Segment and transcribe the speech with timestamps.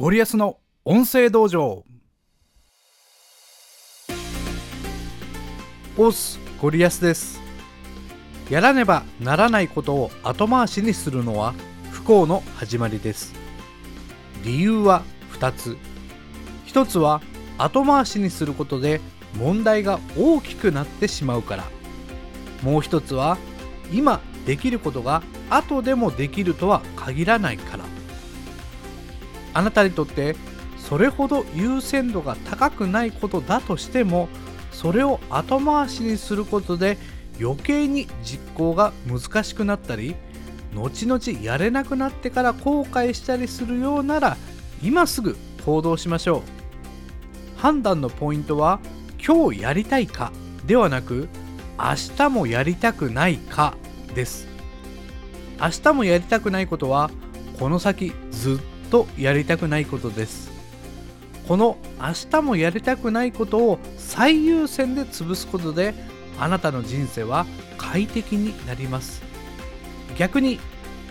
[0.00, 1.84] ゴリアスの音声道場。
[5.96, 7.40] オスゴリアスです。
[8.48, 11.52] やらねばならないことを後回しにするのは
[11.90, 13.34] 不幸の始まりです。
[14.44, 15.76] 理由は2つ。
[16.68, 17.20] 1つは
[17.58, 19.00] 後回しにすることで
[19.34, 21.64] 問題が大きくなってしまうから。
[22.62, 23.36] もう一つは
[23.92, 27.77] 今できることが後でもできるとは限らないから。
[29.54, 30.36] あなたにとって
[30.78, 34.28] それほど優先度が高くないことだとしても
[34.72, 36.98] それを後回しにすることで
[37.40, 40.14] 余計に実行が難しくなったり
[40.74, 44.36] 後々やれなくなってから後悔したりするようなら
[44.82, 46.42] 今すぐ行動しましょう。
[47.58, 48.78] 判断のポイントは
[49.24, 50.32] 今日やりたいか
[50.66, 51.28] ではなく
[51.78, 53.74] 明日もやりたくないか
[54.14, 54.46] です。
[55.60, 57.10] 明日もやりたくないことは
[57.58, 58.58] この先ずっ
[58.90, 60.50] とやりたくないことです。
[61.46, 65.94] この明日もやりたくないことを最優先で潰すことで
[66.38, 67.46] あなたの人生は
[67.78, 69.22] 快適になります。
[70.18, 70.58] 逆に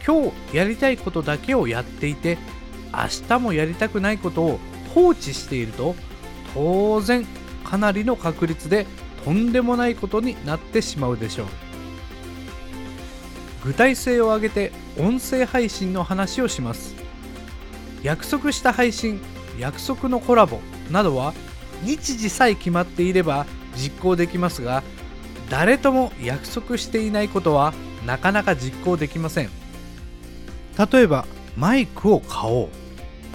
[0.06, 2.38] 今日やりたいことだけをやっていて
[2.94, 4.60] 明日もやりたくないことを
[4.94, 5.96] 放置していると
[6.54, 7.26] 当然
[7.64, 8.86] かなりの確率で
[9.26, 11.48] とんでもないことになってしまうでしょう。
[13.66, 16.97] 具体性を挙げて音声配信の話をします。
[18.08, 19.20] 約束した配信
[19.60, 21.34] 約束のコラボなどは
[21.84, 24.82] 日時さえ決まっていれば実行できますが
[25.50, 27.74] 誰とも約束していないことは
[28.06, 29.50] なかなか実行できません。
[30.92, 31.26] 例えば
[31.58, 32.70] マイクを買おう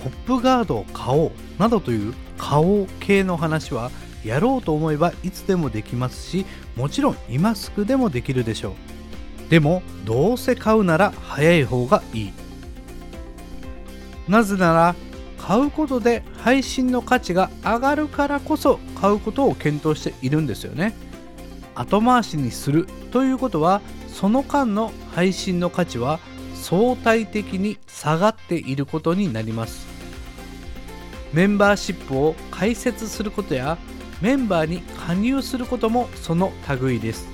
[0.03, 3.91] ポップガードを買おうなどという買おう系の話は
[4.25, 9.51] やろうと思えばいつでもできますしもちろん今すぐでもできるでしょう。
[9.51, 12.42] でもどうせ買うなら早い方がいい。
[14.29, 14.95] なぜなら
[15.39, 20.95] 買うことで配信の価値が上がるからこそ買うことを検討しているんですよね。
[21.75, 26.21] 後回しにするということはその間の配信の価値は
[26.55, 29.87] 相対的に下がっていることになります。
[31.33, 33.79] メンバーシップを開設することや
[34.21, 37.27] メンバーに加入することもその類です。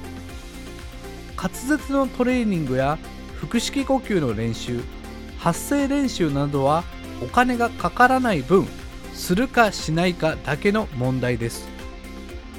[1.36, 2.98] 滑舌のトレーニングや
[3.40, 4.80] 腹式呼吸の練習
[5.38, 6.84] 発声練習などは
[7.22, 8.66] お金がかからない分
[9.14, 11.68] するかしないかだけの問題です。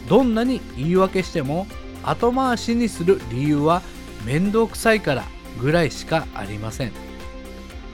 [0.08, 1.68] どんなに言い訳しても
[2.04, 3.82] 後回しにする理由は
[4.26, 5.24] 面倒くさいから
[5.62, 6.92] ぐらいしかありません。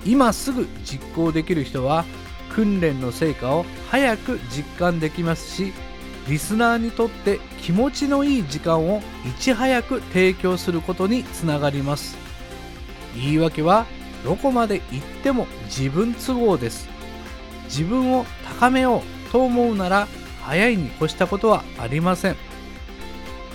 [0.06, 2.06] 今すぐ実行できる人は
[2.54, 5.74] 訓練の成果を早く実感できますし
[6.28, 12.18] リスナーにとって気持ちのいい時間をいち早く提供することにつながります。
[13.16, 13.86] 言い訳は
[14.24, 16.88] どこまで行っても自分都合です。
[17.66, 18.26] 自分を
[18.60, 20.08] 高めようと思うなら
[20.44, 22.36] 早いに越したことはありません。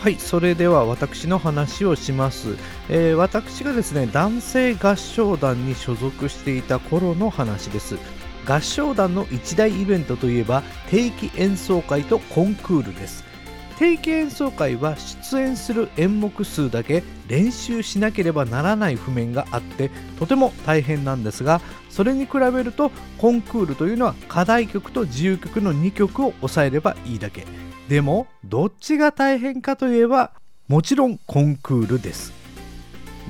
[0.00, 2.56] はいそれでは私の話をします、
[2.88, 7.96] えー、私がですね男性合唱団に所属していた頃の話です。
[8.46, 13.29] 合唱団の一大イベントといえば定期演奏会とコンクールです。
[13.80, 27.46] 定期演奏会は出演する演目数だけ練習しなければならない譜面があってとても大変なんですがそれに比べるとコンクールというのは課題曲と自由曲の2曲を抑えればいいだけ。
[27.88, 30.32] でもどっちが大変かといえば
[30.68, 32.39] もちろんコンクールです。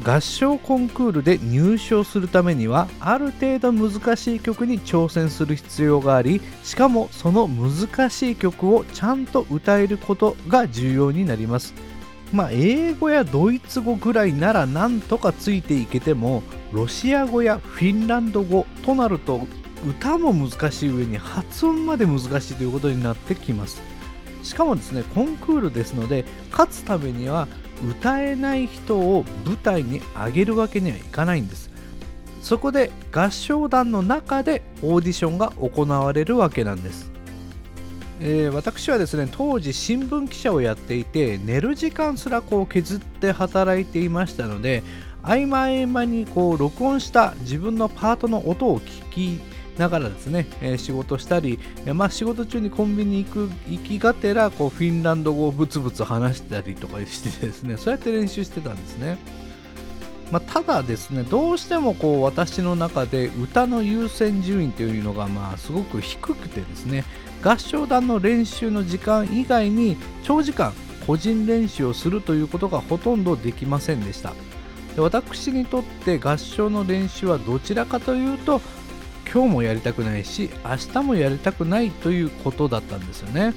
[0.03, 11.75] 合唱コンクールで入賞するためにはある程度難しい曲に挑戦する必要がありしかもその難しい曲をちゃんと歌えることが重要になります。
[12.33, 19.49] まあ英語やドイツ語ぐらいならなんとかついていけてもロシア語やフィンランド語となると
[19.84, 23.82] 歌も難しい上に発音まで難しいということになってきます。
[24.43, 27.49] しかもですねコンクールですので勝つためには
[27.89, 31.71] 歌えない人を舞台に上げるわけにはいかないんです。
[32.41, 37.11] そこで合唱団の中でオーディションが行われるわけなんです、
[38.21, 44.83] えー、私はですね当時新聞記者をやっていて寝る時間すらこう削って働いていましたので
[45.23, 49.41] 合間合間にこう録音した自分のパートの音を聞き
[49.81, 59.19] ながらですね、えー、仕事したり、えー、まあ、仕事中にコンビニ行く行きがてらこうフィンランド語をブツブツ話したりとかしてですねそうやって練習してたんですね。
[60.31, 67.05] まあ、ただですねどうしてもこう私の中で歌の優先順位というのがまあすごく低くてですね
[67.43, 70.73] 合唱団の練習の時間以外に長時間
[71.05, 74.35] 個人練習をするということがほとんどできませんでした
[74.94, 78.61] で私にとって合唱の練習はどちらかというと
[79.32, 83.55] 今日もやりたくないし明日もやりたくないということだったんですよね、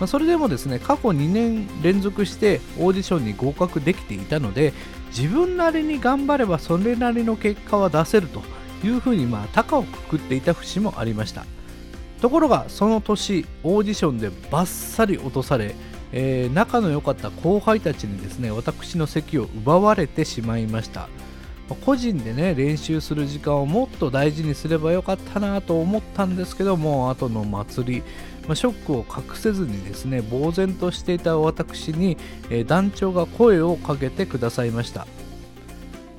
[0.00, 4.72] まあ、それでもですね過去2年連続してオーディションに合格できていたので
[5.16, 8.42] 自分なりに頑張ればそれなりの結果は出せると
[8.84, 11.44] いうふうにまあ高をくくっていた節もありました。
[12.20, 15.74] ところがその年オーディションでバッサリ落とされ、
[16.12, 21.08] えー、仲の良かった後輩たちにですね私の席を奪われてしまいました。
[21.74, 28.02] 個人でね練習する時間をもっと大事にすればよかったなと思ったんですけども後の祭り、
[28.46, 32.16] ま、ショックを隠せずにですね呆然としていた私に、
[32.50, 35.06] え、団長が声をかけてくださいました。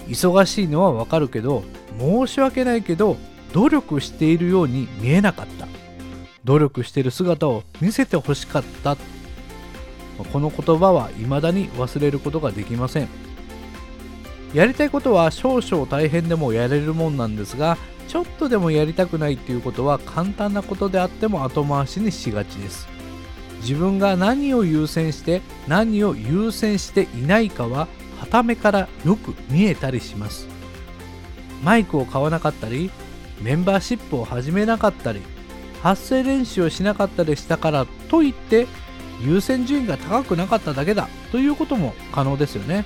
[0.07, 1.63] 忙しいのはわかるけど
[1.97, 3.15] 申し訳ないけど
[3.53, 5.67] 努力しているように見えなかった。
[6.43, 8.97] 努力している姿を見せてほしかった。
[10.31, 13.07] この言葉は未だに忘れることができません。
[14.53, 17.77] やりたいことは少々大変でもやれるもんなんですが
[18.07, 22.87] ちょっとでもやりたくないっていうことは簡単なことであっても後回しにしがちです。
[23.61, 27.87] 自分が何を優先して何を優先していないかは
[28.19, 30.47] 傍目からよく見えたりします。
[31.63, 32.91] マイクを買わなかったり
[33.41, 35.21] メンバーシップを始めなかったり
[35.81, 38.67] 発声練習をしなかったりしたからといって
[39.21, 42.85] 優先順位が高くなかっただけだということも可能ですよね。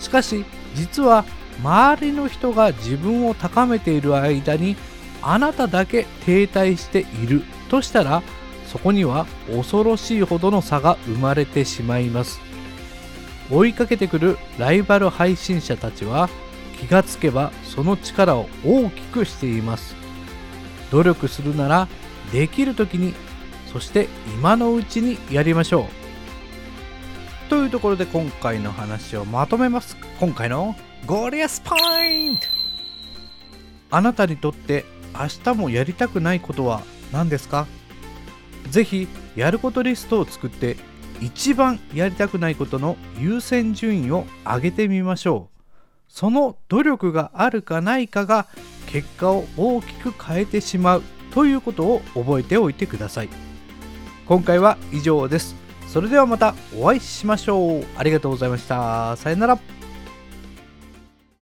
[0.00, 0.44] しかし
[0.76, 1.24] 実は
[1.60, 4.76] 周りの人が自分を高めている間に
[5.22, 8.22] あなただけ停滞しているとしたら
[8.66, 12.40] そこには恐ろしいほどの差が生まれてしまいます。
[13.50, 16.28] 追いかけてくるライバル配信者たちは
[16.78, 19.96] 気がつけばその力を大きくしています。
[20.90, 21.88] 努力するなら
[22.32, 23.14] できる時に
[23.72, 24.08] そして
[24.38, 26.05] 今のうちにやりましょう。
[27.48, 29.96] というところで今回の話をまとめます。
[30.18, 30.74] 今回の
[31.06, 32.36] ゴリアスポイン。
[32.36, 32.42] ト
[33.90, 34.84] あなたにとって
[35.14, 36.82] 明日もやりたくないことは
[37.12, 37.66] 何ですか？
[38.70, 39.06] ぜひ
[39.36, 40.76] やることリストを作って
[41.20, 45.62] 一番やりたくないことの優先順位を上げてみましょう。
[46.08, 48.46] その努力があるかないかが
[48.86, 51.02] 結果を大きく変えてしまう
[51.32, 53.28] ということを覚えておいてください。
[54.26, 55.65] 今回は以上です。
[55.86, 57.84] それではまたお会いしましょう。
[57.96, 59.16] ありがとうございました。
[59.16, 59.75] さよなら。